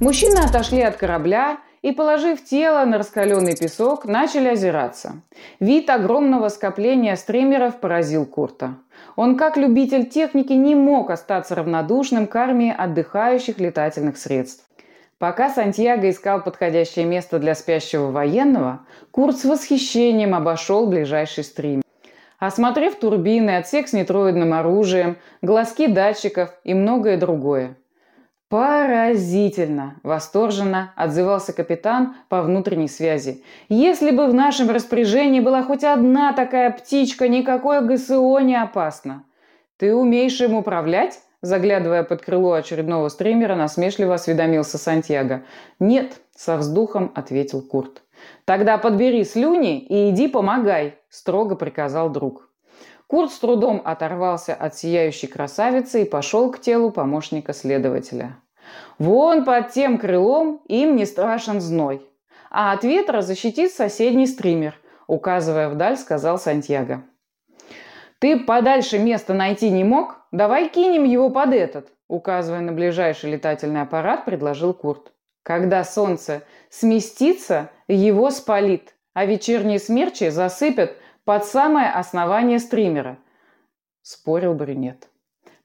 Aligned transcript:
Мужчины 0.00 0.38
отошли 0.38 0.80
от 0.80 0.96
корабля 0.96 1.58
и, 1.82 1.92
положив 1.92 2.42
тело 2.44 2.84
на 2.84 2.98
раскаленный 2.98 3.56
песок, 3.56 4.04
начали 4.04 4.48
озираться. 4.48 5.20
Вид 5.60 5.90
огромного 5.90 6.48
скопления 6.48 7.16
стримеров 7.16 7.80
поразил 7.80 8.24
Курта. 8.24 8.74
Он, 9.14 9.36
как 9.36 9.56
любитель 9.56 10.06
техники, 10.08 10.54
не 10.54 10.74
мог 10.74 11.10
остаться 11.10 11.54
равнодушным 11.54 12.26
к 12.26 12.34
армии 12.34 12.74
отдыхающих 12.76 13.58
летательных 13.58 14.16
средств. 14.16 14.64
Пока 15.18 15.50
Сантьяго 15.50 16.10
искал 16.10 16.42
подходящее 16.42 17.04
место 17.04 17.38
для 17.38 17.54
спящего 17.54 18.10
военного, 18.10 18.80
Курт 19.10 19.36
с 19.36 19.44
восхищением 19.44 20.34
обошел 20.34 20.86
ближайший 20.88 21.44
стрим. 21.44 21.82
Осмотрев 22.42 22.96
турбины, 22.96 23.50
отсек 23.56 23.86
с 23.86 23.92
нетроидным 23.92 24.52
оружием, 24.52 25.16
глазки 25.42 25.86
датчиков 25.86 26.50
и 26.64 26.74
многое 26.74 27.16
другое– 27.16 27.76
«Поразительно!»– 28.48 29.96
восторженно 30.02 30.92
отзывался 30.94 31.54
капитан 31.54 32.16
по 32.28 32.42
внутренней 32.42 32.88
связи. 32.88 33.42
«Если 33.70 34.10
бы 34.10 34.26
в 34.26 34.34
нашем 34.34 34.68
распоряжении 34.70 35.40
была 35.40 35.62
хоть 35.62 35.84
одна 35.84 36.34
такая 36.34 36.70
птичка, 36.70 37.28
никакое 37.28 37.80
ГСО 37.80 38.40
не 38.40 38.60
опасно!» 38.60 39.24
«Ты 39.78 39.94
умеешь 39.94 40.38
им 40.42 40.54
управлять?» 40.54 41.20
Заглядывая 41.42 42.04
под 42.04 42.22
крыло 42.22 42.52
очередного 42.52 43.08
стримера, 43.08 43.56
насмешливо 43.56 44.14
осведомился 44.14 44.78
Сантьяго. 44.78 45.42
«Нет»,– 45.80 46.20
со 46.36 46.56
вздохом 46.56 47.10
ответил 47.16 47.62
Курт. 47.62 48.02
«Тогда 48.44 48.78
подбери 48.78 49.24
слюни 49.24 49.80
и 49.80 50.10
иди 50.10 50.28
помогай»,– 50.28 50.98
строго 51.10 51.56
приказал 51.56 52.10
друг. 52.10 52.48
Курт 53.08 53.32
с 53.32 53.38
трудом 53.40 53.82
оторвался 53.84 54.54
от 54.54 54.76
сияющей 54.76 55.26
красавицы 55.26 56.02
и 56.02 56.08
пошел 56.08 56.50
к 56.52 56.60
телу 56.60 56.92
помощника 56.92 57.52
следователя. 57.52 58.36
Вон 58.98 59.44
под 59.44 59.72
тем 59.72 59.98
крылом 59.98 60.62
им 60.66 60.94
не 60.94 61.04
страшен 61.06 61.60
зной. 61.60 62.08
А 62.50 62.72
от 62.72 62.84
ветра 62.84 63.20
защитит 63.20 63.72
соседний 63.72 64.28
стример, 64.28 64.78
указывая 65.08 65.68
вдаль, 65.68 65.96
сказал 65.96 66.38
Сантьяго. 66.38 67.02
Ты 68.22 68.38
подальше 68.38 69.00
место 69.00 69.34
найти 69.34 69.68
не 69.68 69.82
мог? 69.82 70.18
Давай 70.30 70.68
кинем 70.68 71.02
его 71.02 71.28
под 71.28 71.52
этот, 71.52 71.88
указывая 72.06 72.60
на 72.60 72.70
ближайший 72.70 73.32
летательный 73.32 73.82
аппарат, 73.82 74.24
предложил 74.24 74.74
Курт. 74.74 75.12
Когда 75.42 75.82
солнце 75.82 76.44
сместится, 76.70 77.70
его 77.88 78.30
спалит, 78.30 78.94
а 79.12 79.24
вечерние 79.24 79.80
смерчи 79.80 80.28
засыпят 80.28 80.92
под 81.24 81.44
самое 81.44 81.90
основание 81.90 82.60
стримера. 82.60 83.18
Спорил 84.02 84.54
брюнет. 84.54 85.08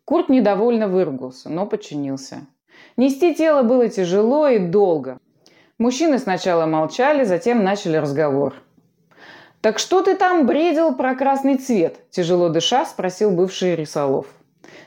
Курт 0.03 0.27
недовольно 0.27 0.87
выругался, 0.87 1.49
но 1.51 1.67
подчинился. 1.67 2.47
Нести 2.97 3.35
тело 3.35 3.61
было 3.61 3.87
тяжело 3.87 4.47
и 4.47 4.57
долго. 4.57 5.19
Мужчины 5.77 6.17
сначала 6.17 6.65
молчали, 6.65 7.23
затем 7.23 7.63
начали 7.63 7.97
разговор. 7.97 8.55
«Так 9.61 9.79
что 9.79 10.03
ты 10.03 10.15
там 10.15 10.45
бредил 10.45 10.93
про 10.95 11.15
красный 11.15 11.57
цвет?»– 11.57 11.99
тяжело 12.11 12.49
дыша 12.49 12.85
спросил 12.85 13.31
бывший 13.31 13.75
рисолов. 13.75 14.27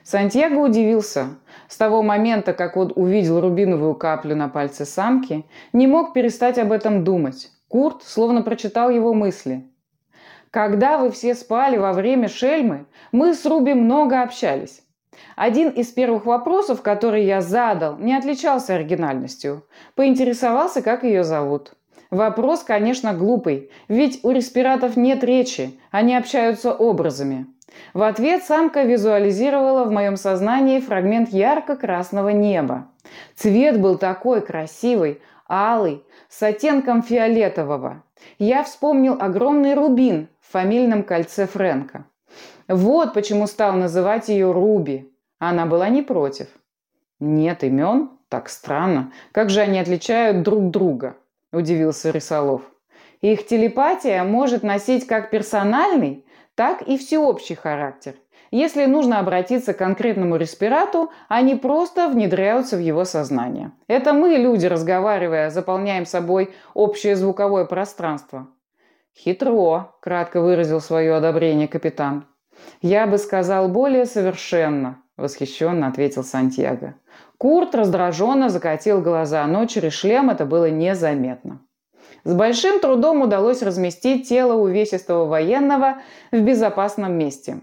Сантьяго 0.05 0.59
удивился. 0.59 1.39
С 1.69 1.77
того 1.77 2.03
момента, 2.03 2.53
как 2.53 2.77
он 2.77 2.93
увидел 2.95 3.41
рубиновую 3.41 3.95
каплю 3.95 4.37
на 4.37 4.49
пальце 4.49 4.85
самки, 4.85 5.45
не 5.73 5.87
мог 5.87 6.13
перестать 6.13 6.59
об 6.59 6.73
этом 6.73 7.05
думать. 7.05 7.51
Курт 7.69 8.03
словно 8.03 8.43
прочитал 8.43 8.91
его 8.91 9.13
мысли. 9.13 9.67
«Когда 10.51 10.99
вы 10.99 11.11
все 11.11 11.35
спали 11.35 11.77
во 11.77 11.93
время 11.93 12.29
шельмы, 12.29 12.87
мы 13.13 13.35
с 13.35 13.47
Руби 13.47 13.75
много 13.75 14.23
общались. 14.23 14.83
Один 15.37 15.69
из 15.69 15.89
первых 15.89 16.27
вопросов, 16.27 16.83
который 16.83 17.25
я 17.25 17.41
задал, 17.41 17.97
не 17.99 18.15
отличался 18.15 18.75
оригинальностью. 18.75 19.65
Поинтересовался, 19.95 20.83
как 20.83 21.05
ее 21.05 21.25
зовут. 21.25 21.75
Вопрос, 22.11 22.65
конечно, 22.65 23.15
глупый, 23.15 23.71
ведь 23.89 24.21
у 24.25 24.33
респиратов 24.33 24.97
нет 24.97 25.23
речи, 25.23 25.79
они 25.93 26.17
общаются 26.17 26.73
образами. 26.73 27.47
В 27.95 28.03
ответ 28.03 28.43
самка 28.43 28.83
визуализировала 28.83 29.85
в 29.85 29.93
моем 29.93 30.17
сознании 30.17 30.81
фрагмент 30.81 31.29
ярко-красного 31.31 32.31
неба. 32.31 32.89
Цвет 33.37 33.81
был 33.81 33.97
такой 33.97 34.41
красивый, 34.41 35.21
алый, 35.49 36.03
с 36.29 36.43
оттенком 36.43 37.03
фиолетового. 37.03 38.03
Я 38.39 38.65
вспомнил 38.65 39.17
огромный 39.19 39.75
рубин 39.75 40.29
в 40.41 40.53
фамильном 40.53 41.05
кольце 41.05 41.47
Фрэнка. 41.47 42.07
Вот 42.69 43.15
почему 43.15 43.47
стал 43.47 43.75
называть 43.75 44.29
ее 44.29 44.53
Руби. 44.53 45.13
Она 45.39 45.67
была 45.67 45.89
не 45.89 46.03
против. 46.03 46.49
Нет 47.19 47.65
имен? 47.65 48.11
Так 48.29 48.49
странно. 48.49 49.13
Как 49.33 49.51
же 49.51 49.61
они 49.61 49.79
отличают 49.79 50.43
друг 50.43 50.71
друга? 50.71 51.17
Удивился 51.53 52.11
Рисолов. 52.11 52.63
Их 53.21 53.47
телепатия 53.47 54.25
может 54.25 54.63
носить 54.63 55.07
как 55.07 55.31
персональный, 55.31 56.25
так 56.55 56.83
и 56.83 56.97
всеобщий 56.97 57.55
характер. 57.55 58.15
Если 58.51 58.85
нужно 58.87 59.21
обратиться 59.21 59.75
к 59.75 59.79
конкретному 59.79 60.37
респирату, 60.37 61.11
они 61.29 61.55
просто 61.55 62.09
внедряются 62.09 62.77
в 62.77 62.81
его 62.81 63.05
сознание. 63.05 63.73
Это 63.87 64.13
мы, 64.13 64.31
люди, 64.31 64.67
разговаривая, 64.67 65.51
заполняем 65.51 66.05
собой 66.05 66.53
общее 66.75 67.15
звуковое 67.15 67.65
пространство. 67.65 68.49
«Хитро»,– 69.17 69.95
кратко 70.01 70.41
выразил 70.41 70.81
свое 70.81 71.15
одобрение 71.15 71.69
капитан. 71.69 72.27
«Я 72.83 73.07
бы 73.07 73.19
сказал 73.19 73.69
более 73.69 74.07
совершенно»,– 74.07 75.03
восхищенно 75.17 75.87
ответил 75.87 76.25
Сантьяго. 76.25 76.95
Курт 77.41 77.75
раздраженно 77.75 78.51
закатил 78.51 79.01
глаза, 79.01 79.47
но 79.47 79.65
через 79.65 79.95
шлем 79.95 80.29
это 80.29 80.45
было 80.45 80.69
незаметно. 80.69 81.63
С 82.23 82.35
большим 82.35 82.81
трудом 82.81 83.23
удалось 83.23 83.63
разместить 83.63 84.29
тело 84.29 84.61
увесистого 84.61 85.25
военного 85.25 86.03
в 86.31 86.39
безопасном 86.39 87.15
месте. 87.15 87.63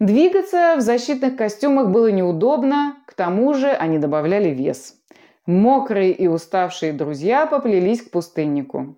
Двигаться 0.00 0.74
в 0.76 0.82
защитных 0.82 1.36
костюмах 1.36 1.88
было 1.88 2.10
неудобно, 2.10 2.96
к 3.06 3.14
тому 3.14 3.54
же 3.54 3.70
они 3.70 3.98
добавляли 3.98 4.50
вес. 4.50 4.96
Мокрые 5.46 6.12
и 6.12 6.26
уставшие 6.26 6.92
друзья 6.92 7.46
поплелись 7.46 8.02
к 8.02 8.10
пустыннику. 8.10 8.96